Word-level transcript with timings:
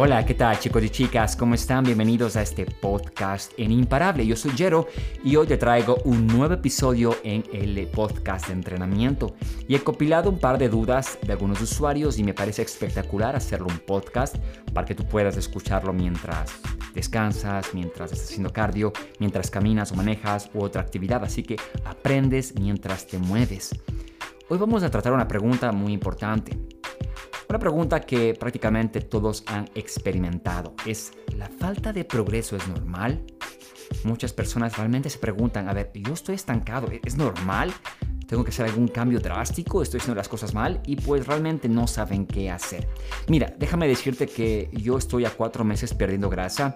Hola, 0.00 0.24
¿qué 0.24 0.34
tal 0.34 0.56
chicos 0.60 0.84
y 0.84 0.90
chicas? 0.90 1.34
¿Cómo 1.34 1.56
están? 1.56 1.82
Bienvenidos 1.82 2.36
a 2.36 2.42
este 2.42 2.64
podcast 2.66 3.52
en 3.56 3.72
Imparable. 3.72 4.24
Yo 4.24 4.36
soy 4.36 4.52
Jero 4.52 4.86
y 5.24 5.34
hoy 5.34 5.48
te 5.48 5.56
traigo 5.56 5.96
un 6.04 6.24
nuevo 6.28 6.54
episodio 6.54 7.16
en 7.24 7.42
el 7.52 7.84
podcast 7.88 8.46
de 8.46 8.52
entrenamiento. 8.52 9.34
Y 9.66 9.74
he 9.74 9.80
compilado 9.80 10.30
un 10.30 10.38
par 10.38 10.56
de 10.56 10.68
dudas 10.68 11.18
de 11.26 11.32
algunos 11.32 11.60
usuarios 11.60 12.16
y 12.16 12.22
me 12.22 12.32
parece 12.32 12.62
espectacular 12.62 13.34
hacerlo 13.34 13.66
un 13.66 13.80
podcast 13.80 14.36
para 14.72 14.86
que 14.86 14.94
tú 14.94 15.04
puedas 15.04 15.36
escucharlo 15.36 15.92
mientras 15.92 16.52
descansas, 16.94 17.74
mientras 17.74 18.12
estás 18.12 18.28
haciendo 18.28 18.52
cardio, 18.52 18.92
mientras 19.18 19.50
caminas 19.50 19.90
o 19.90 19.96
manejas 19.96 20.48
u 20.54 20.62
otra 20.62 20.80
actividad. 20.80 21.24
Así 21.24 21.42
que 21.42 21.56
aprendes 21.84 22.54
mientras 22.54 23.04
te 23.08 23.18
mueves. 23.18 23.74
Hoy 24.48 24.58
vamos 24.58 24.84
a 24.84 24.90
tratar 24.92 25.12
una 25.12 25.26
pregunta 25.26 25.72
muy 25.72 25.92
importante. 25.92 26.77
Una 27.48 27.58
pregunta 27.58 28.00
que 28.00 28.34
prácticamente 28.34 29.00
todos 29.00 29.42
han 29.46 29.70
experimentado 29.74 30.74
es, 30.84 31.12
¿la 31.34 31.48
falta 31.48 31.94
de 31.94 32.04
progreso 32.04 32.56
es 32.56 32.68
normal? 32.68 33.24
Muchas 34.04 34.34
personas 34.34 34.76
realmente 34.76 35.08
se 35.08 35.18
preguntan, 35.18 35.66
a 35.66 35.72
ver, 35.72 35.90
yo 35.94 36.12
estoy 36.12 36.34
estancado, 36.34 36.88
¿es 37.02 37.16
normal? 37.16 37.72
Tengo 38.28 38.44
que 38.44 38.50
hacer 38.50 38.66
algún 38.66 38.88
cambio 38.88 39.20
drástico, 39.20 39.82
estoy 39.82 40.00
haciendo 40.00 40.16
las 40.16 40.28
cosas 40.28 40.52
mal 40.52 40.82
y 40.86 40.96
pues 40.96 41.26
realmente 41.26 41.66
no 41.66 41.86
saben 41.86 42.26
qué 42.26 42.50
hacer. 42.50 42.86
Mira, 43.26 43.54
déjame 43.58 43.88
decirte 43.88 44.26
que 44.26 44.68
yo 44.72 44.98
estoy 44.98 45.24
a 45.24 45.30
cuatro 45.30 45.64
meses 45.64 45.94
perdiendo 45.94 46.28
grasa 46.28 46.74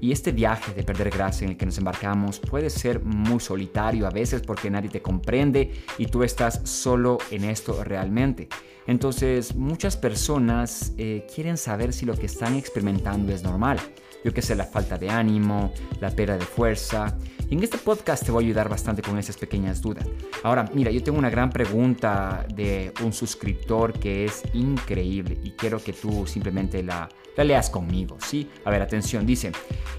y 0.00 0.12
este 0.12 0.30
viaje 0.30 0.72
de 0.72 0.84
perder 0.84 1.10
grasa 1.10 1.44
en 1.44 1.50
el 1.50 1.56
que 1.56 1.66
nos 1.66 1.76
embarcamos 1.76 2.38
puede 2.38 2.70
ser 2.70 3.02
muy 3.02 3.40
solitario 3.40 4.06
a 4.06 4.10
veces 4.10 4.42
porque 4.42 4.70
nadie 4.70 4.90
te 4.90 5.02
comprende 5.02 5.72
y 5.98 6.06
tú 6.06 6.22
estás 6.22 6.60
solo 6.62 7.18
en 7.32 7.44
esto 7.44 7.82
realmente. 7.82 8.48
Entonces 8.86 9.56
muchas 9.56 9.96
personas 9.96 10.92
eh, 10.98 11.26
quieren 11.34 11.56
saber 11.56 11.92
si 11.92 12.06
lo 12.06 12.16
que 12.16 12.26
están 12.26 12.54
experimentando 12.54 13.32
es 13.32 13.42
normal. 13.42 13.80
Yo 14.24 14.32
que 14.32 14.42
sé, 14.42 14.54
la 14.54 14.64
falta 14.64 14.98
de 14.98 15.10
ánimo, 15.10 15.72
la 16.00 16.10
pérdida 16.10 16.38
de 16.38 16.44
fuerza 16.44 17.16
en 17.52 17.62
este 17.62 17.76
podcast 17.76 18.24
te 18.24 18.32
voy 18.32 18.44
a 18.44 18.46
ayudar 18.46 18.70
bastante 18.70 19.02
con 19.02 19.18
esas 19.18 19.36
pequeñas 19.36 19.82
dudas. 19.82 20.08
Ahora, 20.42 20.64
mira, 20.72 20.90
yo 20.90 21.02
tengo 21.02 21.18
una 21.18 21.28
gran 21.28 21.50
pregunta 21.50 22.46
de 22.54 22.94
un 23.04 23.12
suscriptor 23.12 23.92
que 23.92 24.24
es 24.24 24.42
increíble 24.54 25.36
y 25.44 25.50
quiero 25.50 25.78
que 25.78 25.92
tú 25.92 26.26
simplemente 26.26 26.82
la, 26.82 27.10
leas 27.36 27.68
conmigo, 27.68 28.16
¿sí? 28.26 28.48
A 28.64 28.70
ver, 28.70 28.80
atención, 28.80 29.26
dice, 29.26 29.52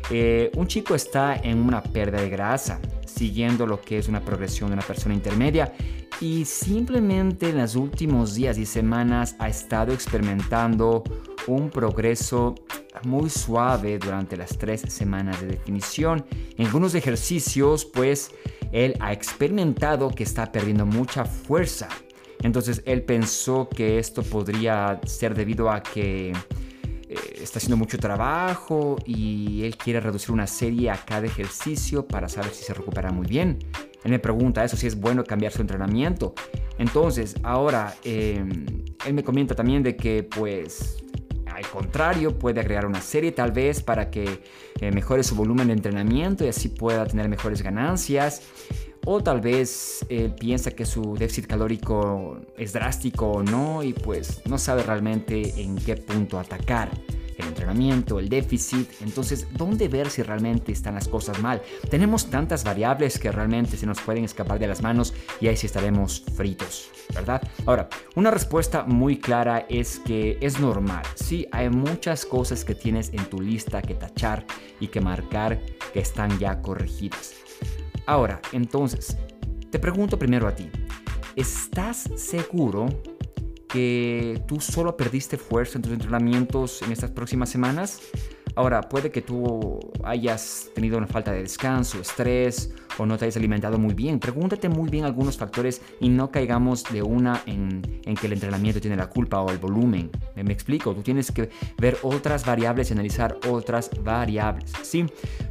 eh, 0.09 0.49
un 0.55 0.65
chico 0.65 0.95
está 0.95 1.35
en 1.35 1.59
una 1.59 1.83
pérdida 1.83 2.21
de 2.21 2.29
grasa, 2.31 2.79
siguiendo 3.05 3.67
lo 3.67 3.79
que 3.79 3.99
es 3.99 4.07
una 4.07 4.21
progresión 4.21 4.71
de 4.71 4.73
una 4.73 4.81
persona 4.81 5.13
intermedia 5.13 5.71
y 6.23 6.45
simplemente 6.45 7.49
en 7.49 7.57
los 7.57 7.75
últimos 7.75 8.33
días 8.33 8.57
y 8.57 8.65
semanas 8.65 9.35
ha 9.39 9.49
estado 9.49 9.91
experimentando 9.91 11.03
un 11.47 11.69
progreso 11.69 12.55
muy 13.03 13.29
suave 13.29 13.99
durante 13.99 14.37
las 14.37 14.57
tres 14.57 14.83
semanas 14.87 15.41
de 15.41 15.47
definición. 15.47 16.25
En 16.57 16.67
algunos 16.67 16.95
ejercicios, 16.95 17.83
pues, 17.83 18.31
él 18.71 18.95
ha 19.01 19.11
experimentado 19.11 20.11
que 20.11 20.23
está 20.23 20.49
perdiendo 20.49 20.85
mucha 20.85 21.25
fuerza. 21.25 21.89
Entonces, 22.41 22.81
él 22.85 23.03
pensó 23.03 23.67
que 23.67 23.99
esto 23.99 24.23
podría 24.23 25.01
ser 25.05 25.35
debido 25.35 25.69
a 25.69 25.83
que 25.83 26.29
eh, 26.29 26.35
está 27.41 27.59
haciendo 27.59 27.75
mucho 27.75 27.97
trabajo 27.97 28.95
y 29.05 29.63
él 29.65 29.75
quiere 29.75 29.99
reducir 29.99 30.31
una 30.31 30.47
serie 30.47 30.89
a 30.89 30.95
cada 31.03 31.25
ejercicio 31.25 32.07
para 32.07 32.29
saber 32.29 32.53
si 32.53 32.63
se 32.63 32.73
recupera 32.73 33.11
muy 33.11 33.27
bien. 33.27 33.59
Él 34.03 34.11
me 34.11 34.19
pregunta 34.19 34.63
eso, 34.63 34.75
si 34.75 34.87
es 34.87 34.99
bueno 34.99 35.23
cambiar 35.23 35.51
su 35.51 35.61
entrenamiento. 35.61 36.33
Entonces, 36.77 37.35
ahora, 37.43 37.95
eh, 38.03 38.43
él 39.05 39.13
me 39.13 39.23
comenta 39.23 39.55
también 39.55 39.83
de 39.83 39.95
que 39.95 40.23
pues 40.23 41.03
al 41.45 41.67
contrario, 41.67 42.37
puede 42.39 42.61
agregar 42.61 42.87
una 42.87 42.99
serie 42.99 43.31
tal 43.31 43.51
vez 43.51 43.83
para 43.83 44.09
que 44.09 44.41
eh, 44.81 44.91
mejore 44.91 45.23
su 45.23 45.35
volumen 45.35 45.67
de 45.67 45.73
entrenamiento 45.73 46.43
y 46.43 46.47
así 46.47 46.69
pueda 46.69 47.05
tener 47.05 47.29
mejores 47.29 47.61
ganancias. 47.61 48.41
O 49.05 49.21
tal 49.21 49.41
vez 49.41 50.05
piensa 50.39 50.71
que 50.71 50.85
su 50.85 51.15
déficit 51.15 51.45
calórico 51.45 52.39
es 52.57 52.71
drástico 52.71 53.27
o 53.27 53.43
no 53.43 53.83
y 53.83 53.91
pues 53.91 54.41
no 54.45 54.57
sabe 54.57 54.81
realmente 54.81 55.61
en 55.61 55.75
qué 55.75 55.97
punto 55.97 56.39
atacar 56.39 56.89
el 57.37 57.47
entrenamiento, 57.47 58.19
el 58.19 58.29
déficit. 58.29 58.89
Entonces, 59.01 59.47
¿dónde 59.51 59.87
ver 59.87 60.09
si 60.09 60.23
realmente 60.23 60.71
están 60.71 60.95
las 60.95 61.07
cosas 61.07 61.39
mal? 61.41 61.61
Tenemos 61.89 62.29
tantas 62.29 62.63
variables 62.63 63.19
que 63.19 63.31
realmente 63.31 63.77
se 63.77 63.85
nos 63.85 64.01
pueden 64.01 64.23
escapar 64.23 64.59
de 64.59 64.67
las 64.67 64.81
manos 64.81 65.13
y 65.39 65.47
ahí 65.47 65.57
sí 65.57 65.67
estaremos 65.67 66.23
fritos, 66.35 66.89
¿verdad? 67.13 67.41
Ahora, 67.65 67.89
una 68.15 68.31
respuesta 68.31 68.83
muy 68.83 69.17
clara 69.17 69.65
es 69.69 69.99
que 69.99 70.37
es 70.41 70.59
normal. 70.59 71.03
Sí, 71.15 71.47
hay 71.51 71.69
muchas 71.69 72.25
cosas 72.25 72.65
que 72.65 72.75
tienes 72.75 73.11
en 73.13 73.25
tu 73.25 73.41
lista 73.41 73.81
que 73.81 73.95
tachar 73.95 74.45
y 74.79 74.87
que 74.87 75.01
marcar 75.01 75.61
que 75.93 75.99
están 75.99 76.37
ya 76.39 76.61
corregidas. 76.61 77.33
Ahora, 78.05 78.41
entonces, 78.51 79.17
te 79.69 79.79
pregunto 79.79 80.19
primero 80.19 80.47
a 80.47 80.55
ti, 80.55 80.69
¿estás 81.35 82.09
seguro 82.15 82.87
que 83.73 84.39
tú 84.47 84.61
solo 84.61 84.95
perdiste 84.95 85.35
fuerza 85.35 85.79
en 85.79 85.81
tus 85.81 85.93
entrenamientos 85.93 86.83
en 86.83 86.91
estas 86.91 87.09
próximas 87.09 87.49
semanas. 87.49 88.01
Ahora, 88.55 88.83
puede 88.83 89.09
que 89.11 89.23
tú 89.23 89.79
hayas 90.03 90.69
tenido 90.75 90.99
una 90.99 91.07
falta 91.07 91.31
de 91.31 91.41
descanso, 91.41 91.99
estrés 91.99 92.69
o 92.97 93.05
no 93.05 93.17
te 93.17 93.25
hayas 93.25 93.37
alimentado 93.37 93.77
muy 93.77 93.93
bien. 93.93 94.19
Pregúntate 94.19 94.69
muy 94.69 94.89
bien 94.89 95.05
algunos 95.05 95.37
factores 95.37 95.81
y 95.99 96.09
no 96.09 96.31
caigamos 96.31 96.83
de 96.91 97.01
una 97.01 97.41
en, 97.45 97.81
que 97.81 98.27
el 98.27 98.33
entrenamiento 98.33 98.79
tiene 98.79 98.95
la 98.95 99.07
culpa 99.07 99.41
o 99.41 99.49
el 99.49 99.57
volumen. 99.57 100.11
¿Me, 100.35 100.43
¿Me, 100.43 100.53
explico? 100.53 100.93
Tú 100.93 101.01
tienes 101.01 101.31
que 101.31 101.49
ver 101.77 101.97
otras 102.03 102.45
variables 102.45 102.89
y 102.89 102.93
analizar 102.93 103.37
otras 103.47 103.89
variables. 104.03 104.71
Sí, 104.83 105.05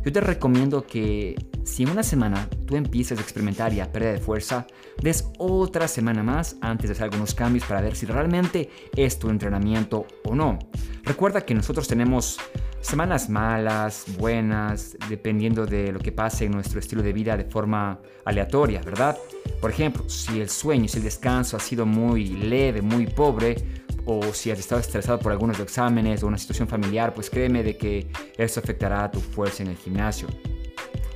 yo 0.05 0.13
te 0.13 0.21
recomiendo 0.21 0.87
que 0.87 1.35
si 1.65 1.85
en 1.85 1.91
una 1.91 2.03
semana 2.03 2.49
tú 2.67 2.77
empiezas 2.77 3.19
a 3.19 3.23
experimentar 3.23 3.73
ya 3.73 3.91
pérdida 3.91 4.13
de 4.13 4.19
fuerza, 4.19 4.67
des 5.01 5.29
otra 5.39 5.89
semana 5.89 6.23
más 6.23 6.57
antes 6.61 6.89
de 6.89 6.93
hacer 6.95 7.05
algunos 7.05 7.35
cambios 7.35 7.65
para 7.65 7.81
ver 7.81 7.95
si 7.95 8.07
realmente 8.07 8.71
es 8.97 9.19
tu 9.19 9.31
entrenamiento 9.31 10.07
o 10.25 10.35
no. 10.35 10.59
Recuerda 11.05 11.43
que 11.43 11.55
nosotros 11.55 11.89
tenemos 11.89 12.39
semanas 12.82 13.31
malas, 13.31 14.04
buenas, 14.19 14.97
dependiendo 15.09 15.65
de 15.65 15.93
lo 15.93 15.98
que 15.98 16.12
pase 16.12 16.44
en 16.44 16.53
nuestro 16.53 16.81
estilo 16.81 17.03
de 17.03 17.12
vida 17.12 17.37
de 17.37 17.44
forma 17.44 18.00
aleatoria, 18.25 18.82
¿verdad? 18.82 19.16
Por 19.60 19.70
ejemplo, 19.70 20.09
si 20.09 20.41
el 20.41 20.50
sueño, 20.50 20.88
si 20.88 20.98
el 20.98 21.04
descanso 21.04 21.56
ha 21.56 21.60
sido 21.60 21.87
muy 21.87 22.26
leve, 22.26 22.82
muy 22.82 23.06
pobre, 23.06 23.56
o 24.04 24.34
si 24.34 24.50
has 24.50 24.59
estado 24.59 24.81
estresado 24.81 25.19
por 25.19 25.32
algunos 25.32 25.60
exámenes 25.60 26.22
o 26.22 26.26
una 26.26 26.38
situación 26.38 26.69
familiar, 26.69 27.15
pues 27.15 27.31
créeme 27.31 27.62
de 27.62 27.76
que 27.76 28.09
eso 28.37 28.60
afectará 28.60 29.04
a 29.04 29.10
tu 29.10 29.20
fuerza 29.20 29.62
en 29.62 29.70
el 29.70 29.76
gimnasio. 29.76 30.28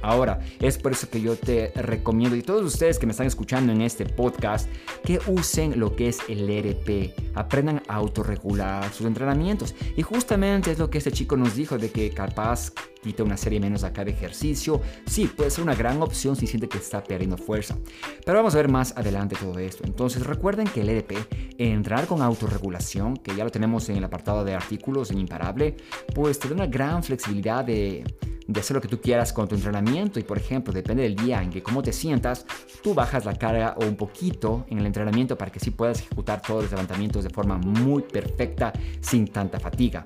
Ahora, 0.06 0.38
es 0.60 0.78
por 0.78 0.92
eso 0.92 1.10
que 1.10 1.20
yo 1.20 1.34
te 1.34 1.72
recomiendo 1.74 2.36
y 2.36 2.42
todos 2.42 2.62
ustedes 2.62 2.96
que 2.96 3.06
me 3.06 3.10
están 3.10 3.26
escuchando 3.26 3.72
en 3.72 3.82
este 3.82 4.06
podcast 4.06 4.68
que 5.02 5.18
usen 5.26 5.80
lo 5.80 5.96
que 5.96 6.08
es 6.08 6.20
el 6.28 6.48
ERP, 6.48 7.12
aprendan 7.34 7.82
a 7.88 7.96
autorregular 7.96 8.92
sus 8.92 9.04
entrenamientos. 9.04 9.74
Y 9.96 10.02
justamente 10.02 10.70
es 10.70 10.78
lo 10.78 10.90
que 10.90 10.98
este 10.98 11.10
chico 11.10 11.36
nos 11.36 11.56
dijo 11.56 11.76
de 11.76 11.90
que 11.90 12.10
capaz 12.10 12.72
quita 13.02 13.22
una 13.22 13.36
serie 13.36 13.60
menos 13.60 13.84
acá 13.84 14.04
de 14.04 14.10
ejercicio. 14.10 14.80
Sí, 15.06 15.26
puede 15.26 15.50
ser 15.50 15.62
una 15.62 15.74
gran 15.74 16.02
opción 16.02 16.36
si 16.36 16.46
siente 16.46 16.68
que 16.68 16.78
está 16.78 17.02
perdiendo 17.02 17.36
fuerza. 17.36 17.76
Pero 18.24 18.38
vamos 18.38 18.54
a 18.54 18.58
ver 18.58 18.68
más 18.68 18.96
adelante 18.96 19.36
todo 19.40 19.58
esto. 19.58 19.84
Entonces 19.84 20.26
recuerden 20.26 20.66
que 20.66 20.80
el 20.80 20.88
ERP, 20.88 21.12
entrar 21.58 22.06
con 22.06 22.22
autorregulación, 22.22 23.16
que 23.16 23.34
ya 23.34 23.44
lo 23.44 23.50
tenemos 23.50 23.88
en 23.88 23.96
el 23.96 24.04
apartado 24.04 24.44
de 24.44 24.54
artículos 24.54 25.10
en 25.10 25.18
Imparable, 25.18 25.76
pues 26.14 26.38
te 26.38 26.48
da 26.48 26.54
una 26.54 26.66
gran 26.66 27.02
flexibilidad 27.02 27.64
de 27.64 28.04
de 28.46 28.60
hacer 28.60 28.74
lo 28.76 28.80
que 28.80 28.88
tú 28.88 29.00
quieras 29.00 29.32
con 29.32 29.48
tu 29.48 29.54
entrenamiento 29.54 30.20
y 30.20 30.22
por 30.22 30.38
ejemplo 30.38 30.72
depende 30.72 31.02
del 31.02 31.16
día 31.16 31.42
en 31.42 31.50
que 31.50 31.62
cómo 31.62 31.82
te 31.82 31.92
sientas, 31.92 32.46
tú 32.82 32.94
bajas 32.94 33.24
la 33.24 33.34
carga 33.34 33.74
o 33.78 33.84
un 33.84 33.96
poquito 33.96 34.66
en 34.68 34.78
el 34.78 34.86
entrenamiento 34.86 35.36
para 35.36 35.50
que 35.50 35.60
sí 35.60 35.70
puedas 35.70 36.00
ejecutar 36.00 36.42
todos 36.42 36.62
los 36.62 36.70
levantamientos 36.70 37.24
de 37.24 37.30
forma 37.30 37.58
muy 37.58 38.02
perfecta 38.02 38.72
sin 39.00 39.26
tanta 39.26 39.58
fatiga. 39.58 40.04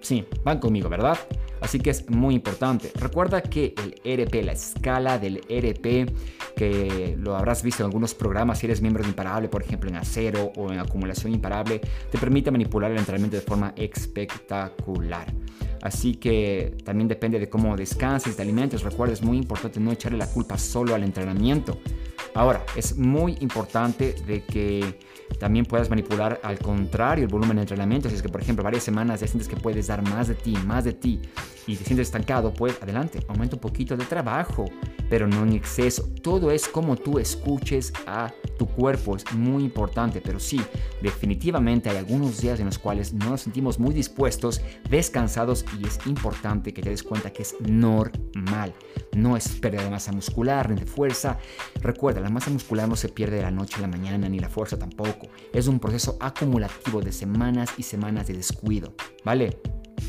Sí, 0.00 0.24
van 0.44 0.58
conmigo, 0.58 0.88
¿verdad? 0.88 1.18
Así 1.60 1.78
que 1.78 1.90
es 1.90 2.08
muy 2.08 2.34
importante. 2.34 2.90
Recuerda 2.94 3.42
que 3.42 3.74
el 3.82 4.24
RP, 4.24 4.44
la 4.44 4.52
escala 4.52 5.18
del 5.18 5.38
RP, 5.48 6.12
que 6.56 7.16
lo 7.18 7.36
habrás 7.36 7.62
visto 7.62 7.82
en 7.82 7.86
algunos 7.86 8.14
programas 8.14 8.58
si 8.58 8.66
eres 8.66 8.80
miembro 8.80 9.02
de 9.02 9.10
Imparable, 9.10 9.48
por 9.48 9.62
ejemplo 9.62 9.90
en 9.90 9.96
acero 9.96 10.52
o 10.56 10.72
en 10.72 10.78
acumulación 10.78 11.32
imparable, 11.32 11.80
te 12.10 12.18
permite 12.18 12.50
manipular 12.50 12.90
el 12.90 12.98
entrenamiento 12.98 13.36
de 13.36 13.42
forma 13.42 13.72
espectacular. 13.76 15.32
Así 15.82 16.14
que 16.14 16.76
también 16.84 17.08
depende 17.08 17.38
de 17.38 17.48
cómo 17.48 17.76
descanses, 17.76 18.36
te 18.36 18.42
alimentes. 18.42 18.82
Recuerda, 18.82 19.14
es 19.14 19.22
muy 19.22 19.38
importante 19.38 19.80
no 19.80 19.92
echarle 19.92 20.18
la 20.18 20.26
culpa 20.26 20.58
solo 20.58 20.94
al 20.94 21.04
entrenamiento. 21.04 21.78
Ahora, 22.40 22.64
es 22.74 22.96
muy 22.96 23.36
importante 23.40 24.14
de 24.26 24.42
que 24.42 24.98
también 25.38 25.66
puedas 25.66 25.90
manipular 25.90 26.40
al 26.42 26.58
contrario 26.58 27.24
el 27.24 27.30
volumen 27.30 27.56
de 27.56 27.64
entrenamiento. 27.64 28.08
Si 28.08 28.14
es 28.14 28.22
que, 28.22 28.30
por 28.30 28.40
ejemplo, 28.40 28.64
varias 28.64 28.82
semanas 28.82 29.20
ya 29.20 29.26
sientes 29.26 29.46
que 29.46 29.56
puedes 29.56 29.88
dar 29.88 30.00
más 30.08 30.28
de 30.28 30.36
ti, 30.36 30.56
más 30.64 30.84
de 30.84 30.94
ti 30.94 31.20
y 31.66 31.76
te 31.76 31.84
sientes 31.84 32.08
estancado, 32.08 32.54
pues 32.54 32.80
adelante, 32.80 33.20
aumenta 33.28 33.56
un 33.56 33.60
poquito 33.60 33.94
de 33.94 34.06
trabajo 34.06 34.64
pero 35.10 35.26
no 35.26 35.42
en 35.42 35.52
exceso. 35.52 36.08
Todo 36.22 36.50
es 36.50 36.68
como 36.68 36.96
tú 36.96 37.18
escuches 37.18 37.92
a 38.06 38.32
tu 38.56 38.66
cuerpo, 38.66 39.16
es 39.16 39.30
muy 39.34 39.64
importante, 39.64 40.22
pero 40.22 40.38
sí, 40.38 40.60
definitivamente 41.02 41.90
hay 41.90 41.96
algunos 41.96 42.40
días 42.40 42.60
en 42.60 42.66
los 42.66 42.78
cuales 42.78 43.12
no 43.12 43.30
nos 43.30 43.42
sentimos 43.42 43.78
muy 43.78 43.92
dispuestos, 43.92 44.62
descansados 44.88 45.64
y 45.78 45.86
es 45.86 45.98
importante 46.06 46.72
que 46.72 46.80
te 46.80 46.90
des 46.90 47.02
cuenta 47.02 47.32
que 47.32 47.42
es 47.42 47.56
normal. 47.60 48.72
No 49.16 49.36
es 49.36 49.48
pérdida 49.48 49.82
de 49.82 49.90
masa 49.90 50.12
muscular 50.12 50.70
ni 50.70 50.80
de 50.80 50.86
fuerza. 50.86 51.38
Recuerda, 51.82 52.20
la 52.20 52.30
masa 52.30 52.50
muscular 52.50 52.88
no 52.88 52.96
se 52.96 53.08
pierde 53.08 53.36
de 53.36 53.42
la 53.42 53.50
noche 53.50 53.76
a 53.78 53.80
la 53.80 53.88
mañana 53.88 54.28
ni 54.28 54.38
la 54.38 54.48
fuerza 54.48 54.78
tampoco. 54.78 55.28
Es 55.52 55.66
un 55.66 55.80
proceso 55.80 56.16
acumulativo 56.20 57.00
de 57.00 57.10
semanas 57.10 57.70
y 57.76 57.82
semanas 57.82 58.28
de 58.28 58.34
descuido, 58.34 58.94
¿vale? 59.24 59.58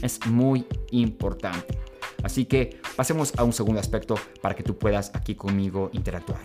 Es 0.03 0.19
muy 0.27 0.65
importante. 0.91 1.90
Así 2.23 2.45
que 2.45 2.79
pasemos 2.95 3.33
a 3.37 3.43
un 3.43 3.53
segundo 3.53 3.79
aspecto 3.79 4.15
para 4.41 4.55
que 4.55 4.63
tú 4.63 4.77
puedas 4.77 5.11
aquí 5.13 5.35
conmigo 5.35 5.89
interactuar. 5.93 6.41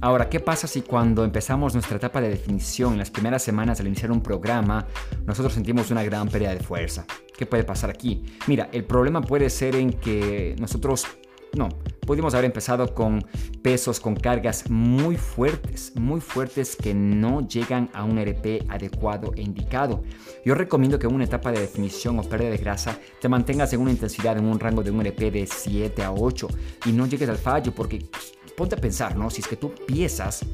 Ahora, 0.00 0.28
¿qué 0.28 0.40
pasa 0.40 0.66
si 0.66 0.82
cuando 0.82 1.24
empezamos 1.24 1.74
nuestra 1.74 1.96
etapa 1.96 2.20
de 2.20 2.28
definición 2.28 2.94
en 2.94 2.98
las 2.98 3.10
primeras 3.10 3.42
semanas 3.42 3.78
al 3.78 3.86
iniciar 3.86 4.10
un 4.10 4.20
programa, 4.20 4.86
nosotros 5.26 5.52
sentimos 5.52 5.90
una 5.92 6.02
gran 6.02 6.28
pérdida 6.28 6.52
de 6.54 6.60
fuerza? 6.60 7.06
¿Qué 7.36 7.46
puede 7.46 7.62
pasar 7.62 7.90
aquí? 7.90 8.24
Mira, 8.48 8.68
el 8.72 8.84
problema 8.84 9.20
puede 9.20 9.48
ser 9.48 9.76
en 9.76 9.92
que 9.92 10.56
nosotros 10.58 11.06
no, 11.54 11.68
pudimos 12.06 12.32
haber 12.34 12.46
empezado 12.46 12.94
con 12.94 13.24
pesos, 13.62 14.00
con 14.00 14.16
cargas 14.16 14.70
muy 14.70 15.16
fuertes, 15.16 15.92
muy 15.96 16.20
fuertes 16.20 16.76
que 16.76 16.94
no 16.94 17.46
llegan 17.46 17.90
a 17.92 18.04
un 18.04 18.18
RP 18.18 18.64
adecuado 18.68 19.32
e 19.36 19.42
indicado. 19.42 20.02
Yo 20.44 20.54
recomiendo 20.54 20.98
que 20.98 21.06
en 21.06 21.14
una 21.14 21.24
etapa 21.24 21.52
de 21.52 21.60
definición 21.60 22.18
o 22.18 22.22
pérdida 22.22 22.50
de 22.50 22.56
grasa 22.56 22.98
te 23.20 23.28
mantengas 23.28 23.72
en 23.72 23.80
una 23.80 23.90
intensidad, 23.90 24.38
en 24.38 24.46
un 24.46 24.58
rango 24.58 24.82
de 24.82 24.90
un 24.90 25.00
RP 25.00 25.30
de 25.30 25.46
7 25.46 26.02
a 26.02 26.12
8 26.12 26.48
y 26.86 26.92
no 26.92 27.06
llegues 27.06 27.28
al 27.28 27.38
fallo 27.38 27.72
porque 27.74 27.98
pues, 28.10 28.32
ponte 28.56 28.74
a 28.74 28.78
pensar, 28.78 29.16
¿no? 29.16 29.28
Si 29.28 29.42
es 29.42 29.48
que 29.48 29.56
tú 29.56 29.72
piensas 29.86 30.44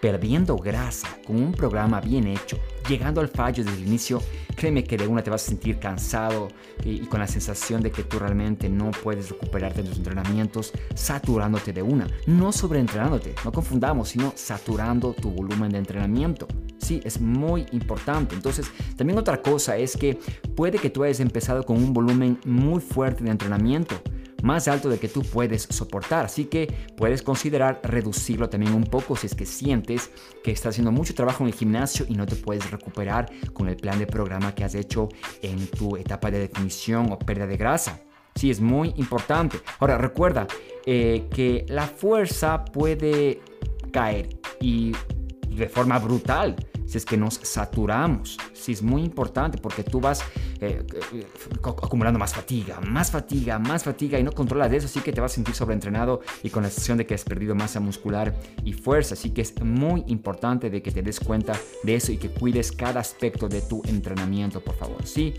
perdiendo 0.00 0.56
grasa 0.56 1.08
con 1.26 1.36
un 1.36 1.52
programa 1.52 2.00
bien 2.00 2.26
hecho, 2.26 2.58
llegando 2.88 3.20
al 3.20 3.28
fallo 3.28 3.62
desde 3.62 3.78
el 3.78 3.86
inicio, 3.86 4.22
créeme 4.56 4.84
que 4.84 4.96
de 4.96 5.06
una 5.06 5.22
te 5.22 5.30
vas 5.30 5.44
a 5.44 5.48
sentir 5.48 5.78
cansado 5.78 6.48
y, 6.84 7.00
con 7.00 7.20
la 7.20 7.26
sensación 7.26 7.82
de 7.82 7.90
que 7.90 8.02
tú 8.02 8.18
realmente 8.18 8.68
no 8.68 8.90
puedes 8.90 9.30
recuperarte 9.30 9.82
de 9.82 9.88
tus 9.88 9.98
entrenamientos, 9.98 10.72
saturándote 10.94 11.72
de 11.72 11.82
una, 11.82 12.06
no 12.26 12.52
sobreentrenándote, 12.52 13.34
no 13.44 13.52
confundamos, 13.52 14.08
sino 14.10 14.32
saturando 14.36 15.12
tu 15.12 15.30
volumen 15.30 15.70
de 15.70 15.78
entrenamiento. 15.78 16.48
Sí, 16.78 17.00
es 17.04 17.20
muy 17.20 17.66
importante. 17.72 18.34
Entonces, 18.34 18.66
también 18.96 19.18
otra 19.18 19.42
cosa 19.42 19.76
es 19.76 19.96
que 19.96 20.18
puede 20.56 20.78
que 20.78 20.90
tú 20.90 21.04
hayas 21.04 21.20
empezado 21.20 21.64
con 21.64 21.76
un 21.76 21.92
volumen 21.92 22.40
muy 22.44 22.80
fuerte 22.80 23.22
de 23.22 23.30
entrenamiento, 23.30 23.96
más 24.42 24.68
alto 24.68 24.88
de 24.88 24.98
que 24.98 25.08
tú 25.08 25.22
puedes 25.22 25.62
soportar. 25.62 26.26
Así 26.26 26.46
que 26.46 26.72
puedes 26.96 27.22
considerar 27.22 27.80
reducirlo 27.82 28.48
también 28.48 28.74
un 28.74 28.84
poco 28.84 29.16
si 29.16 29.26
es 29.26 29.34
que 29.34 29.46
sientes 29.46 30.10
que 30.42 30.52
estás 30.52 30.70
haciendo 30.70 30.92
mucho 30.92 31.14
trabajo 31.14 31.44
en 31.44 31.48
el 31.48 31.54
gimnasio 31.54 32.06
y 32.08 32.14
no 32.14 32.26
te 32.26 32.36
puedes 32.36 32.70
recuperar 32.70 33.30
con 33.52 33.68
el 33.68 33.76
plan 33.76 33.98
de 33.98 34.06
programa 34.06 34.54
que 34.54 34.64
has 34.64 34.74
hecho 34.74 35.08
en 35.42 35.66
tu 35.68 35.96
etapa 35.96 36.30
de 36.30 36.40
definición 36.40 37.12
o 37.12 37.18
pérdida 37.18 37.46
de 37.46 37.56
grasa. 37.56 38.00
Sí, 38.34 38.50
es 38.50 38.60
muy 38.60 38.94
importante. 38.96 39.60
Ahora, 39.80 39.98
recuerda 39.98 40.46
eh, 40.86 41.28
que 41.34 41.66
la 41.68 41.86
fuerza 41.86 42.64
puede 42.64 43.40
caer 43.92 44.28
y 44.60 44.92
de 45.48 45.68
forma 45.68 45.98
brutal 45.98 46.56
si 46.90 46.98
es 46.98 47.04
que 47.04 47.16
nos 47.16 47.34
saturamos. 47.34 48.36
Sí, 48.52 48.72
es 48.72 48.82
muy 48.82 49.04
importante 49.04 49.58
porque 49.58 49.84
tú 49.84 50.00
vas 50.00 50.24
eh, 50.60 50.84
eh, 51.12 51.26
acumulando 51.64 52.18
más 52.18 52.34
fatiga, 52.34 52.80
más 52.80 53.12
fatiga, 53.12 53.60
más 53.60 53.84
fatiga 53.84 54.18
y 54.18 54.24
no 54.24 54.32
controlas 54.32 54.72
de 54.72 54.78
eso, 54.78 54.86
así 54.86 54.98
que 54.98 55.12
te 55.12 55.20
vas 55.20 55.30
a 55.30 55.34
sentir 55.36 55.54
sobreentrenado 55.54 56.20
y 56.42 56.50
con 56.50 56.64
la 56.64 56.68
sensación 56.68 56.98
de 56.98 57.06
que 57.06 57.14
has 57.14 57.22
perdido 57.22 57.54
masa 57.54 57.78
muscular 57.78 58.34
y 58.64 58.72
fuerza. 58.72 59.14
Así 59.14 59.30
que 59.30 59.42
es 59.42 59.54
muy 59.62 60.02
importante 60.08 60.68
de 60.68 60.82
que 60.82 60.90
te 60.90 61.00
des 61.00 61.20
cuenta 61.20 61.52
de 61.84 61.94
eso 61.94 62.10
y 62.10 62.16
que 62.16 62.28
cuides 62.28 62.72
cada 62.72 62.98
aspecto 62.98 63.48
de 63.48 63.62
tu 63.62 63.82
entrenamiento, 63.86 64.60
por 64.60 64.74
favor. 64.74 65.06
Sí, 65.06 65.32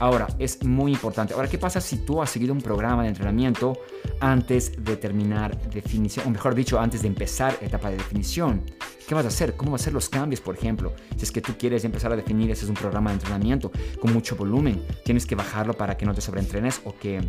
ahora 0.00 0.26
es 0.38 0.64
muy 0.64 0.92
importante. 0.92 1.34
Ahora, 1.34 1.48
¿qué 1.48 1.58
pasa 1.58 1.82
si 1.82 1.98
tú 1.98 2.22
has 2.22 2.30
seguido 2.30 2.54
un 2.54 2.62
programa 2.62 3.02
de 3.02 3.08
entrenamiento 3.08 3.74
antes 4.20 4.82
de 4.82 4.96
terminar 4.96 5.60
definición, 5.68 6.28
o 6.28 6.30
mejor 6.30 6.54
dicho, 6.54 6.80
antes 6.80 7.02
de 7.02 7.08
empezar 7.08 7.58
etapa 7.60 7.90
de 7.90 7.98
definición? 7.98 8.62
¿Qué 9.06 9.14
vas 9.14 9.24
a 9.24 9.28
hacer? 9.28 9.54
¿Cómo 9.56 9.72
vas 9.72 9.82
a 9.82 9.84
hacer 9.84 9.92
los 9.92 10.08
cambios, 10.08 10.40
por 10.40 10.56
ejemplo? 10.56 10.94
Si 11.16 11.24
es 11.24 11.32
que 11.32 11.42
tú 11.42 11.52
quieres 11.58 11.84
empezar 11.84 12.12
a 12.12 12.16
definir, 12.16 12.50
ese 12.50 12.64
es 12.64 12.70
un 12.70 12.74
programa 12.74 13.10
de 13.10 13.14
entrenamiento 13.14 13.70
con 14.00 14.12
mucho 14.12 14.34
volumen, 14.34 14.82
tienes 15.04 15.26
que 15.26 15.34
bajarlo 15.34 15.74
para 15.74 15.96
que 15.96 16.06
no 16.06 16.14
te 16.14 16.20
sobreentrenes 16.20 16.80
o 16.84 16.96
que 16.96 17.20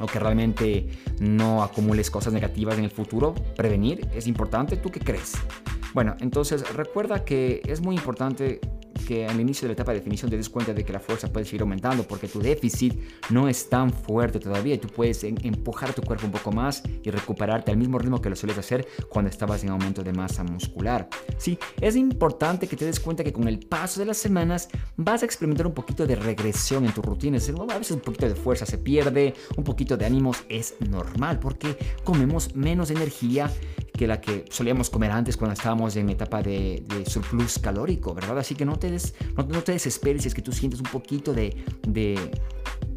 o 0.00 0.06
que 0.06 0.18
realmente 0.18 0.88
no 1.20 1.62
acumules 1.62 2.10
cosas 2.10 2.32
negativas 2.32 2.78
en 2.78 2.84
el 2.84 2.90
futuro, 2.90 3.34
prevenir 3.54 4.08
es 4.14 4.26
importante. 4.26 4.78
¿Tú 4.78 4.90
qué 4.90 4.98
crees? 4.98 5.34
Bueno, 5.92 6.16
entonces 6.20 6.74
recuerda 6.74 7.24
que 7.24 7.60
es 7.66 7.82
muy 7.82 7.96
importante 7.96 8.60
que 9.10 9.26
al 9.26 9.40
inicio 9.40 9.66
de 9.66 9.70
la 9.70 9.72
etapa 9.72 9.90
de 9.90 9.98
definición 9.98 10.30
te 10.30 10.36
des 10.36 10.48
cuenta 10.48 10.72
de 10.72 10.84
que 10.84 10.92
la 10.92 11.00
fuerza 11.00 11.32
puede 11.32 11.44
seguir 11.44 11.62
aumentando 11.62 12.04
porque 12.04 12.28
tu 12.28 12.38
déficit 12.38 12.94
no 13.30 13.48
es 13.48 13.68
tan 13.68 13.92
fuerte 13.92 14.38
todavía 14.38 14.76
y 14.76 14.78
tú 14.78 14.86
puedes 14.86 15.24
empujar 15.24 15.92
tu 15.92 16.00
cuerpo 16.00 16.26
un 16.26 16.32
poco 16.32 16.52
más 16.52 16.84
y 17.02 17.10
recuperarte 17.10 17.72
al 17.72 17.76
mismo 17.76 17.98
ritmo 17.98 18.22
que 18.22 18.30
lo 18.30 18.36
sueles 18.36 18.56
hacer 18.56 18.86
cuando 19.08 19.28
estabas 19.28 19.64
en 19.64 19.70
aumento 19.70 20.04
de 20.04 20.12
masa 20.12 20.44
muscular. 20.44 21.08
Sí, 21.38 21.58
es 21.80 21.96
importante 21.96 22.68
que 22.68 22.76
te 22.76 22.84
des 22.84 23.00
cuenta 23.00 23.24
que 23.24 23.32
con 23.32 23.48
el 23.48 23.58
paso 23.58 23.98
de 23.98 24.06
las 24.06 24.16
semanas 24.16 24.68
vas 24.96 25.22
a 25.22 25.24
experimentar 25.24 25.66
un 25.66 25.74
poquito 25.74 26.06
de 26.06 26.14
regresión 26.14 26.84
en 26.84 26.92
tu 26.92 27.02
rutina. 27.02 27.38
Es 27.38 27.48
decir, 27.48 27.60
a 27.60 27.78
veces 27.78 27.96
un 27.96 28.02
poquito 28.02 28.28
de 28.28 28.36
fuerza 28.36 28.64
se 28.64 28.78
pierde, 28.78 29.34
un 29.56 29.64
poquito 29.64 29.96
de 29.96 30.06
ánimos 30.06 30.44
es 30.48 30.76
normal 30.88 31.40
porque 31.40 31.76
comemos 32.04 32.54
menos 32.54 32.92
energía 32.92 33.50
que 33.92 34.06
la 34.06 34.20
que 34.20 34.44
solíamos 34.50 34.90
comer 34.90 35.10
antes 35.10 35.36
cuando 35.36 35.54
estábamos 35.54 35.96
en 35.96 36.08
etapa 36.10 36.42
de, 36.42 36.82
surplus 37.06 37.58
calórico, 37.58 38.14
¿verdad? 38.14 38.38
Así 38.38 38.54
que 38.54 38.64
no 38.64 38.78
te, 38.78 38.90
no, 39.36 39.62
te 39.62 39.72
desesperes 39.72 40.22
si 40.22 40.28
es 40.28 40.34
que 40.34 40.42
tú 40.42 40.52
sientes 40.52 40.80
un 40.80 40.86
poquito 40.86 41.32
de, 41.32 41.56
de, 41.86 42.30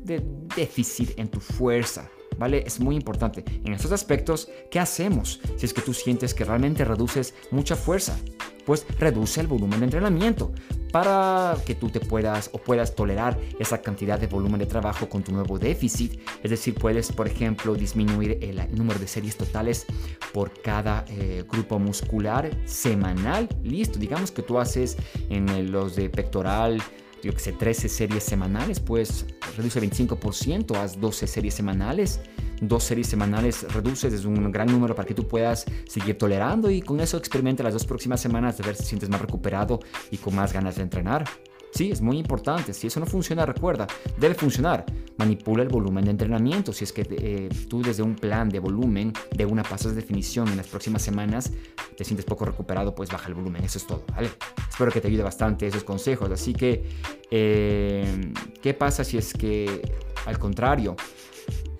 de 0.03 0.23
déficit 0.55 1.17
en 1.17 1.29
tu 1.29 1.39
fuerza. 1.39 2.09
¿Vale? 2.35 2.63
Es 2.65 2.79
muy 2.79 2.95
importante. 2.95 3.45
En 3.63 3.73
estos 3.73 3.91
aspectos, 3.91 4.49
¿qué 4.71 4.79
hacemos? 4.79 5.39
Si 5.55 5.67
es 5.67 5.73
que 5.73 5.81
tú 5.81 5.93
sientes 5.93 6.33
que 6.33 6.43
realmente 6.43 6.83
reduces 6.83 7.35
mucha 7.51 7.75
fuerza, 7.75 8.17
pues 8.65 8.85
reduce 8.99 9.41
el 9.41 9.47
volumen 9.47 9.79
de 9.79 9.85
entrenamiento 9.85 10.51
para 10.91 11.57
que 11.65 11.73
tú 11.73 11.89
te 11.89 11.99
puedas 11.99 12.51
o 12.53 12.59
puedas 12.59 12.93
tolerar 12.93 13.39
esa 13.57 13.81
cantidad 13.81 14.19
de 14.19 14.27
volumen 14.27 14.59
de 14.59 14.67
trabajo 14.67 15.09
con 15.09 15.23
tu 15.23 15.31
nuevo 15.31 15.57
déficit. 15.57 16.19
Es 16.43 16.51
decir, 16.51 16.75
puedes, 16.75 17.11
por 17.11 17.27
ejemplo, 17.27 17.73
disminuir 17.73 18.37
el, 18.41 18.61
número 18.75 18.99
de 18.99 19.07
series 19.07 19.35
totales 19.35 19.87
por 20.31 20.61
cada 20.61 21.03
eh, 21.07 21.43
grupo 21.51 21.79
muscular 21.79 22.49
semanal. 22.65 23.49
Listo, 23.63 23.97
digamos 23.97 24.29
que 24.31 24.43
tú 24.43 24.59
haces 24.59 24.95
en 25.29 25.71
los 25.71 25.95
de 25.95 26.11
pectoral, 26.11 26.79
yo 27.23 27.33
que 27.33 27.39
sé, 27.39 27.53
13 27.53 27.89
series 27.89 28.23
semanales, 28.23 28.79
pues 28.79 29.25
reduce 29.57 29.81
25%, 29.81 30.75
haz 30.75 30.99
12 30.99 31.25
series 31.25 31.55
semanales 31.55 32.19
dos 32.61 32.83
series 32.83 33.07
semanales 33.07 33.71
reduces, 33.73 34.13
es 34.13 34.25
un 34.25 34.51
gran 34.51 34.67
número 34.67 34.95
para 34.95 35.07
que 35.07 35.13
tú 35.13 35.27
puedas 35.27 35.65
seguir 35.87 36.17
tolerando 36.17 36.69
y 36.69 36.81
con 36.81 36.99
eso 36.99 37.17
experimenta 37.17 37.63
las 37.63 37.73
dos 37.73 37.85
próximas 37.85 38.21
semanas 38.21 38.57
de 38.57 38.63
ver 38.63 38.75
si 38.75 38.83
sientes 38.83 39.09
más 39.09 39.21
recuperado 39.21 39.79
y 40.11 40.17
con 40.17 40.35
más 40.35 40.53
ganas 40.53 40.75
de 40.75 40.83
entrenar. 40.83 41.25
Sí, 41.73 41.89
es 41.89 42.01
muy 42.01 42.19
importante. 42.19 42.71
Si 42.71 42.85
eso 42.85 42.99
no 42.99 43.07
funciona, 43.07 43.47
recuerda, 43.47 43.87
debe 44.17 44.35
funcionar. 44.35 44.85
Manipula 45.17 45.63
el 45.63 45.69
volumen 45.69 46.05
de 46.05 46.11
entrenamiento. 46.11 46.71
Si 46.71 46.83
es 46.83 46.93
que 46.93 47.01
eh, 47.09 47.49
tú 47.67 47.81
desde 47.81 48.03
un 48.03 48.15
plan 48.15 48.47
de 48.47 48.59
volumen 48.59 49.11
de 49.35 49.45
una 49.45 49.63
pasas 49.63 49.95
de 49.95 50.01
definición 50.01 50.47
en 50.49 50.57
las 50.57 50.67
próximas 50.67 51.01
semanas 51.01 51.51
te 51.97 52.03
sientes 52.03 52.25
poco 52.25 52.45
recuperado, 52.45 52.93
pues 52.93 53.09
baja 53.09 53.27
el 53.27 53.33
volumen. 53.33 53.63
Eso 53.63 53.79
es 53.79 53.87
todo, 53.87 54.03
¿vale? 54.15 54.29
Espero 54.69 54.91
que 54.91 55.01
te 55.01 55.07
ayude 55.07 55.23
bastante 55.23 55.65
esos 55.65 55.83
consejos. 55.83 56.29
Así 56.29 56.53
que, 56.53 56.87
eh, 57.31 58.33
¿qué 58.61 58.75
pasa 58.75 59.03
si 59.03 59.17
es 59.17 59.33
que 59.33 59.81
al 60.27 60.37
contrario? 60.37 60.95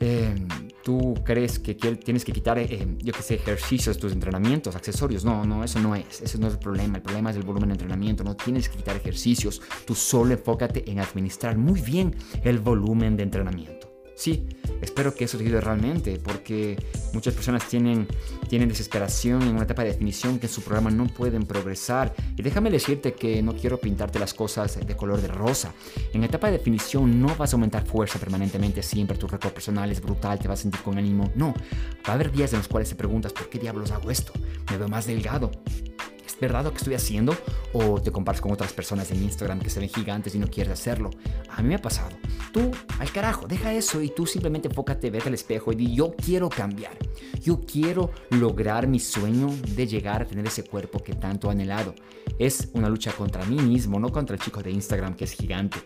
Eh, 0.05 0.35
tú 0.83 1.13
crees 1.23 1.59
que 1.59 1.75
tienes 1.75 2.25
que 2.25 2.33
quitar, 2.33 2.59
eh, 2.59 2.85
yo 2.99 3.13
que 3.13 3.21
sé, 3.21 3.35
ejercicios, 3.35 3.97
tus 3.97 4.11
entrenamientos, 4.11 4.75
accesorios. 4.75 5.23
No, 5.23 5.45
no, 5.45 5.63
eso 5.63 5.79
no 5.79 5.95
es. 5.95 6.21
Eso 6.21 6.37
no 6.39 6.47
es 6.47 6.53
el 6.53 6.59
problema. 6.59 6.97
El 6.97 7.03
problema 7.03 7.31
es 7.31 7.37
el 7.37 7.43
volumen 7.43 7.69
de 7.69 7.75
entrenamiento. 7.75 8.21
No 8.25 8.35
tienes 8.35 8.67
que 8.67 8.75
quitar 8.77 8.97
ejercicios. 8.97 9.61
Tú 9.85 9.95
solo 9.95 10.33
enfócate 10.33 10.91
en 10.91 10.99
administrar 10.99 11.57
muy 11.57 11.79
bien 11.79 12.15
el 12.43 12.59
volumen 12.59 13.15
de 13.15 13.23
entrenamiento. 13.23 13.92
Sí, 14.15 14.47
espero 14.81 15.15
que 15.15 15.25
eso 15.25 15.37
te 15.37 15.43
ayude 15.43 15.59
realmente, 15.59 16.19
porque 16.23 16.77
muchas 17.13 17.33
personas 17.33 17.67
tienen, 17.67 18.07
tienen 18.47 18.69
desesperación 18.69 19.41
en 19.41 19.49
una 19.49 19.63
etapa 19.63 19.83
de 19.83 19.89
definición 19.89 20.39
que 20.39 20.47
en 20.47 20.53
su 20.53 20.61
programa 20.61 20.91
no 20.91 21.07
pueden 21.07 21.43
progresar. 21.43 22.13
Y 22.37 22.41
déjame 22.41 22.69
decirte 22.69 23.13
que 23.13 23.41
no 23.41 23.55
quiero 23.55 23.79
pintarte 23.79 24.19
las 24.19 24.33
cosas 24.33 24.85
de 24.85 24.95
color 24.95 25.21
de 25.21 25.27
rosa. 25.27 25.73
En 26.13 26.23
etapa 26.23 26.47
de 26.47 26.57
definición 26.57 27.21
no 27.21 27.35
vas 27.35 27.53
a 27.53 27.55
aumentar 27.55 27.85
fuerza 27.85 28.19
permanentemente 28.19 28.83
siempre, 28.83 29.17
tu 29.17 29.27
récord 29.27 29.51
personal 29.51 29.91
es 29.91 30.01
brutal, 30.01 30.39
te 30.39 30.47
vas 30.47 30.59
a 30.59 30.63
sentir 30.63 30.81
con 30.81 30.97
ánimo. 30.97 31.31
No, 31.35 31.53
va 32.07 32.11
a 32.11 32.13
haber 32.13 32.31
días 32.31 32.53
en 32.53 32.59
los 32.59 32.67
cuales 32.67 32.89
te 32.89 32.95
preguntas, 32.95 33.33
¿por 33.33 33.49
qué 33.49 33.59
diablos 33.59 33.91
hago 33.91 34.11
esto? 34.11 34.33
Me 34.69 34.77
veo 34.77 34.87
más 34.87 35.07
delgado 35.07 35.51
¿Es 35.85 35.92
verdad 36.39 36.63
lo 36.63 36.71
que 36.71 36.77
estoy 36.77 36.93
haciendo? 36.93 37.35
¿O 37.73 38.01
te 38.01 38.11
comparas 38.11 38.41
con 38.41 38.51
otras 38.51 38.73
personas 38.73 39.11
en 39.11 39.23
Instagram 39.23 39.59
que 39.59 39.69
se 39.69 39.79
ven 39.79 39.89
gigantes 39.89 40.35
y 40.35 40.39
no 40.39 40.47
quieres 40.47 40.73
hacerlo? 40.73 41.09
A 41.49 41.61
mí 41.61 41.69
me 41.69 41.75
ha 41.75 41.81
pasado. 41.81 42.15
Tú, 42.51 42.71
al 42.99 43.11
carajo, 43.11 43.47
deja 43.47 43.73
eso 43.73 44.01
y 44.01 44.09
tú 44.09 44.25
simplemente 44.25 44.67
enfócate, 44.67 45.09
vete 45.09 45.29
al 45.29 45.33
espejo 45.33 45.71
y 45.71 45.75
di, 45.75 45.95
yo 45.95 46.13
quiero 46.15 46.49
cambiar. 46.49 46.97
Yo 47.41 47.61
quiero 47.61 48.11
lograr 48.29 48.87
mi 48.87 48.99
sueño 48.99 49.49
de 49.75 49.87
llegar 49.87 50.21
a 50.21 50.25
tener 50.25 50.45
ese 50.47 50.63
cuerpo 50.63 50.99
que 50.99 51.13
tanto 51.13 51.49
he 51.49 51.51
anhelado. 51.51 51.95
Es 52.39 52.69
una 52.73 52.89
lucha 52.89 53.11
contra 53.11 53.45
mí 53.45 53.57
mismo, 53.61 53.99
no 53.99 54.11
contra 54.11 54.35
el 54.35 54.41
chico 54.41 54.61
de 54.61 54.71
Instagram 54.71 55.15
que 55.15 55.25
es 55.25 55.31
gigante. 55.31 55.77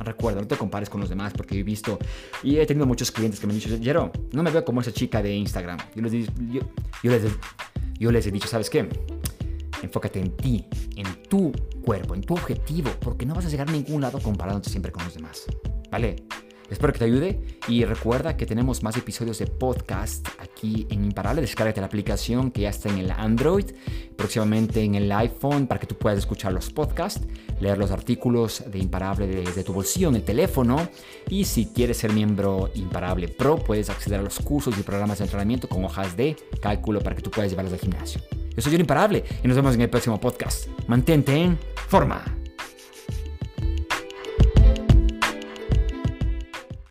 Recuerda, 0.00 0.40
no 0.40 0.46
te 0.46 0.56
compares 0.56 0.90
con 0.90 1.00
los 1.00 1.08
demás 1.08 1.32
porque 1.32 1.58
he 1.58 1.62
visto 1.62 1.98
y 2.42 2.56
he 2.56 2.66
tenido 2.66 2.86
muchos 2.86 3.10
clientes 3.10 3.38
que 3.38 3.46
me 3.46 3.52
han 3.52 3.60
dicho, 3.60 3.76
Jero, 3.80 4.10
no 4.32 4.42
me 4.42 4.50
veo 4.50 4.64
como 4.64 4.80
esa 4.80 4.92
chica 4.92 5.22
de 5.22 5.34
Instagram. 5.34 5.78
Yo 5.94 6.02
les, 6.02 6.26
yo, 6.50 6.60
yo 7.02 7.10
les, 7.10 7.22
yo 7.98 8.10
les 8.10 8.26
he 8.26 8.30
dicho, 8.30 8.48
¿sabes 8.48 8.68
qué? 8.68 8.88
Enfócate 9.82 10.20
en 10.20 10.36
ti, 10.36 10.66
en 10.96 11.22
tu 11.28 11.52
cuerpo, 11.84 12.14
en 12.14 12.22
tu 12.22 12.34
objetivo, 12.34 12.90
porque 13.00 13.26
no 13.26 13.34
vas 13.34 13.46
a 13.46 13.48
llegar 13.48 13.68
a 13.68 13.72
ningún 13.72 14.00
lado 14.00 14.20
comparándote 14.20 14.70
siempre 14.70 14.92
con 14.92 15.04
los 15.04 15.14
demás. 15.14 15.44
¿Vale? 15.90 16.16
Espero 16.72 16.94
que 16.94 17.00
te 17.00 17.04
ayude 17.04 17.38
y 17.68 17.84
recuerda 17.84 18.34
que 18.34 18.46
tenemos 18.46 18.82
más 18.82 18.96
episodios 18.96 19.38
de 19.38 19.46
podcast 19.46 20.26
aquí 20.40 20.86
en 20.88 21.04
Imparable. 21.04 21.42
Descárgate 21.42 21.82
la 21.82 21.86
aplicación 21.86 22.50
que 22.50 22.62
ya 22.62 22.70
está 22.70 22.88
en 22.88 22.96
el 22.96 23.10
Android, 23.10 23.66
próximamente 24.16 24.82
en 24.82 24.94
el 24.94 25.12
iPhone 25.12 25.66
para 25.66 25.78
que 25.78 25.86
tú 25.86 25.96
puedas 25.96 26.18
escuchar 26.18 26.54
los 26.54 26.70
podcasts, 26.70 27.26
leer 27.60 27.76
los 27.76 27.90
artículos 27.90 28.64
de 28.70 28.78
Imparable 28.78 29.26
desde 29.26 29.64
tu 29.64 29.74
bolsillo 29.74 30.08
en 30.08 30.16
el 30.16 30.24
teléfono 30.24 30.88
y 31.28 31.44
si 31.44 31.66
quieres 31.66 31.98
ser 31.98 32.14
miembro 32.14 32.70
Imparable 32.74 33.28
Pro 33.28 33.56
puedes 33.56 33.90
acceder 33.90 34.20
a 34.20 34.22
los 34.22 34.38
cursos 34.38 34.78
y 34.78 34.82
programas 34.82 35.18
de 35.18 35.24
entrenamiento 35.24 35.68
con 35.68 35.84
hojas 35.84 36.16
de 36.16 36.36
cálculo 36.62 37.00
para 37.00 37.14
que 37.14 37.20
tú 37.20 37.30
puedas 37.30 37.50
llevarlos 37.50 37.74
al 37.74 37.80
gimnasio. 37.80 38.22
Yo 38.54 38.62
soy 38.62 38.72
John 38.72 38.80
Imparable 38.80 39.24
y 39.42 39.48
nos 39.48 39.56
vemos 39.56 39.74
en 39.74 39.80
el 39.80 39.90
próximo 39.90 40.20
podcast. 40.20 40.68
Mantente 40.86 41.34
en 41.34 41.58
forma. 41.88 42.41